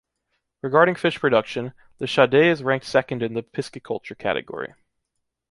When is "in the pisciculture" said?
3.21-4.17